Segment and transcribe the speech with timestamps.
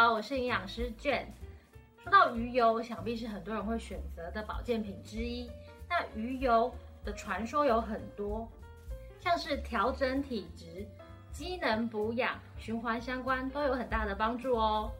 [0.00, 1.26] 好，我是营养师 Jane。
[2.02, 5.50] 说到鱼油，想必是很多人会选择的保健品之一。
[5.90, 8.48] 那鱼油的传说有很多，
[9.18, 10.88] 像是调整体质、
[11.30, 14.90] 机能补养、循环相关，都有很大的帮助哦。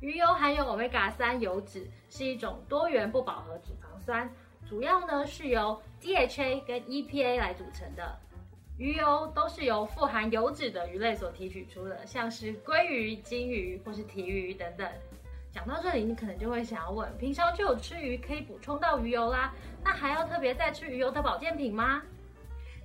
[0.00, 4.30] 鱼油含有 omega 三油脂，是一种多元不饱和脂肪酸，
[4.68, 8.14] 主要呢是由 DHA 跟 EPA 来组成的。
[8.78, 14.88] 鱼油都是由富含油脂的鱼类所提取出的，像是鲑鱼、金鱼或是体鱼等等。
[15.52, 19.52] 讲到这里，你可能就会想要问：平常就有吃鱼可以补充到鱼油啦，
[19.84, 22.02] 那还要特别再吃鱼油的保健品吗？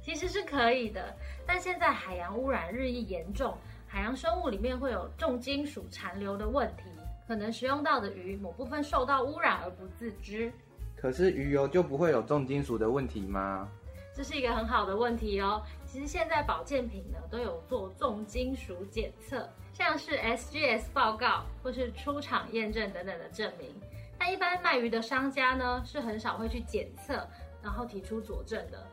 [0.01, 1.15] 其实是可以的，
[1.45, 3.57] 但现在海洋污染日益严重，
[3.87, 6.83] 海洋生物里面会有重金属残留的问题，
[7.27, 10.51] 可能食用到的鱼某部分受到污染而不自知。
[10.95, 13.69] 可是鱼油就不会有重金属的问题吗？
[14.17, 15.61] 这是一个很好的问题哦。
[15.85, 23.79] 其实现在保健品呢都有做重金属检测，像是 SGS 报告或是出厂验证等等的证明。
[24.17, 27.27] 但一般卖鱼的商家呢是很少会去检测，
[27.61, 28.83] 然后提出佐证的。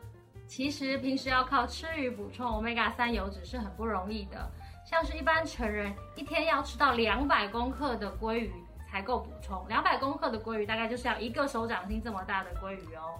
[0.47, 4.47] 其实平时要靠吃鱼补充 omega 三油脂是很不容易的，
[4.85, 8.53] 像是一般成人一天要吃到两百公克的鲑鱼
[8.87, 13.19] 才够补充，两百公克的鲑鱼大概就是要一个手掌心这么大的鲑鱼哦。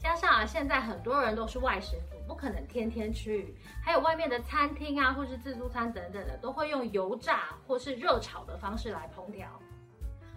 [0.00, 3.54] 加上啊，现在很多人都是外食族，不可能天天吃鱼。
[3.84, 9.46] 还有外面的餐厅啊，或是自助餐等等的，都会用油炸或是热炒的方式来烹调。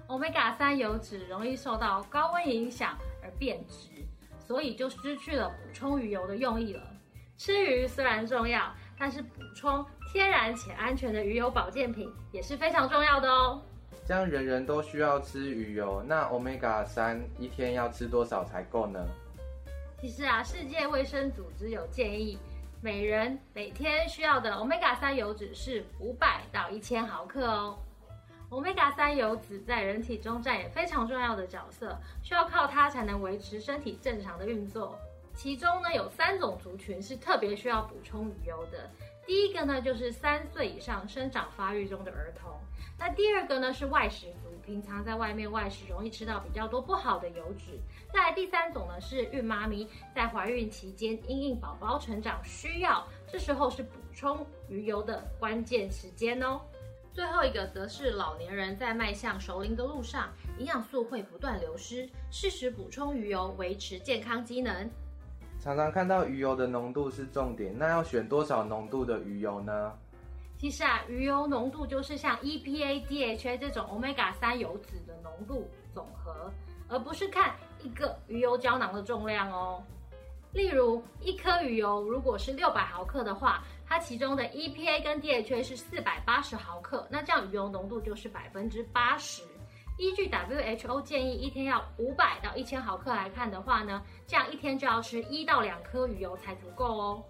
[0.07, 3.89] Omega 三油脂容易受到高温影响而变质，
[4.37, 6.83] 所以就失去了补充鱼油的用意了。
[7.37, 8.69] 吃鱼虽然重要，
[8.99, 13.61] 但是补充天然且安全的鱼油保健品也是非常重要的哦。
[14.05, 18.99] 这样人人都需要吃鱼油，那 Omega 三一天要吃多少才够呢？
[20.03, 22.37] 其实啊，世界卫生组织有建议，
[22.81, 27.77] 每人每天需要的 omega 三油脂是五百到一千毫克哦。
[28.49, 34.99] omega 三油脂在人体中占有非常重要的角色，需要靠它才能维持身体正常的运作。
[35.35, 38.89] 其中呢，有三种族群是特别需要补充鱼油的。
[39.25, 42.51] 第一个呢，就是三岁以上生长发育中的儿童。
[42.99, 47.79] 那第二个呢，是外食族，平常在外面外食容易吃到比较多不好的油脂。
[48.13, 56.61] 再第三种呢，是孕妈咪在怀孕期间因应宝宝成长需要，这时候是补充鱼油的关键时间哦。
[57.13, 64.89] 最后一个则是老年人在迈向熟龄的路上，营养素会不断流失，适时补充鱼油，维持健康机能。
[65.63, 69.93] 常常看到鱼油的浓度是重点，那要选多少浓度的鱼油呢？
[70.57, 76.51] 其实啊，鱼油浓度就是像 EPA、DHA 这种 omega 三油脂的浓度总和，
[76.89, 79.81] 而不是看一个鱼油胶囊的重量哦。
[80.51, 89.43] 例如，一颗鱼油如果是六百毫克的话，它其中的 EPA 跟 DHA 是四百八十毫克，那这样鱼油浓度就是百分之八十。
[89.97, 97.23] 依据 WHO 建议，一天要五百到一千毫克来看的话呢，这样一天就要吃一到两颗鱼油才足够哦。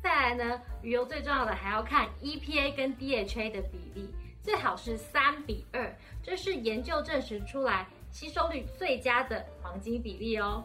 [0.00, 4.08] 再来呢，鱼油最重要的还要看 EPA 跟 DHA 的比例，
[4.42, 5.92] 最好是三比二，
[6.22, 10.62] 这是研究证实出来吸收率最佳的黄金比例哦。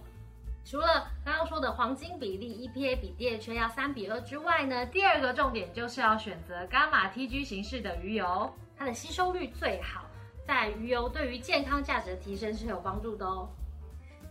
[0.66, 10.06] 除了刚刚说的黄金比例 EPA 比 DHA 要三比二之外呢，第二个重点就是要选择伽马 TG 形式的鱼油，它的吸收率最好。
[10.50, 13.48] 在鱼油对于健康价值的提升是有帮助的哦。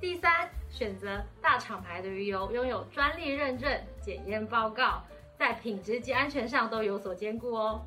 [0.01, 5.01] 第三，选择大厂牌的鱼油，拥有专利认证、检验报告，
[5.39, 7.87] 在品质及安全上都有所兼顾哦。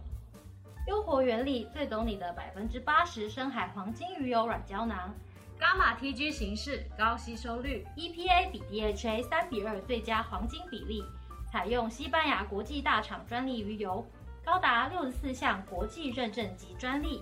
[0.88, 5.14] 优活原力最懂你的百分之八十深海黄金鱼油软胶囊，
[5.60, 11.04] 伽马 TG 形式高吸收率，EPA 比 DHA 三比二最佳黄金比例，
[11.52, 14.06] 采用西班牙国际大厂专利鱼油，
[14.42, 17.22] 高达六十四项国际认证及专利。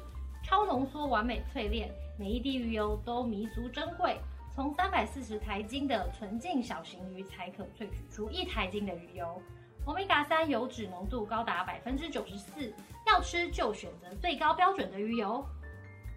[0.50, 4.20] 超浓缩完美淬炼，每一滴鱼油都弥足珍贵。
[4.52, 9.40] 从三百四十台斤的纯净小型鱼才可萃取出一台斤的鱼油。
[9.86, 12.74] 欧米伽三油脂浓度高达百分之九十四，
[13.06, 15.46] 要吃就选择最高标准的鱼油。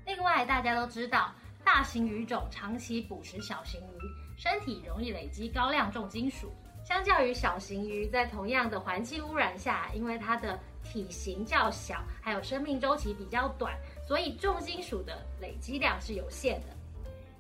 [0.07, 1.31] 另外，大家都知道，
[1.63, 6.51] 大型鱼种长期捕食小型鱼，身体容易累积高量重金属。
[6.83, 13.77] 相较于小型鱼，在同样的环境污染下，因为它的体型较小，还有生命周期比较短，
[14.07, 16.67] 所以重金属的累积量是有限的。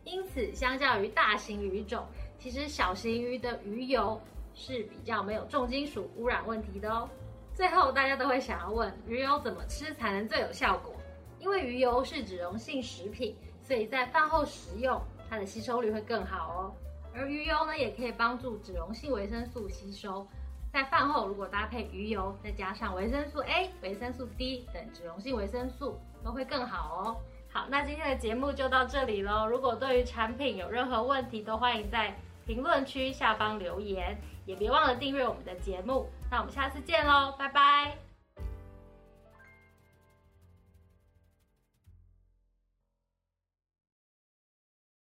[0.05, 2.07] 因此，相较于大型鱼种，
[2.39, 4.21] 其实小型鱼的鱼油
[4.55, 7.09] 是比较没有重金属污染问题的哦。
[7.55, 10.95] 最后，大家都会想要问，鱼油怎么吃才能最有效果？
[11.39, 16.75] 因为鱼油是脂溶性食品，所以在饭后食用，它的吸收率会更好哦。
[17.15, 20.27] 而鱼油呢，也可以帮助脂溶性维生素吸收。
[20.73, 27.17] 在饭后如果搭配鱼油，再加上维生素 A、维生素 D 等脂溶性维生素，都会更好哦。
[27.53, 29.47] 好，那今天的节目就到这里喽。
[29.47, 32.17] 如果对于产品有任何问题，都欢迎在
[32.47, 34.17] 评论区下方留言，
[34.47, 36.09] 也别忘了订阅我们的节目。
[36.31, 38.12] 那我们下次见喽，拜拜。